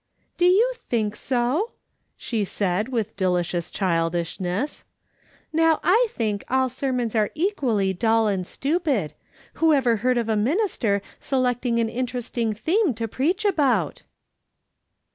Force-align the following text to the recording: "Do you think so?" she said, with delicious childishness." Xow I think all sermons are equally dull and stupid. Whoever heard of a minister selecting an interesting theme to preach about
"Do 0.39 0.45
you 0.47 0.71
think 0.73 1.15
so?" 1.15 1.73
she 2.17 2.43
said, 2.43 2.87
with 2.89 3.15
delicious 3.15 3.69
childishness." 3.69 4.83
Xow 5.55 5.79
I 5.83 6.07
think 6.09 6.43
all 6.49 6.69
sermons 6.69 7.13
are 7.13 7.29
equally 7.35 7.93
dull 7.93 8.27
and 8.27 8.47
stupid. 8.47 9.13
Whoever 9.61 9.97
heard 9.97 10.17
of 10.17 10.27
a 10.27 10.35
minister 10.35 11.03
selecting 11.19 11.77
an 11.77 11.87
interesting 11.87 12.51
theme 12.51 12.95
to 12.95 13.07
preach 13.07 13.45
about 13.45 14.01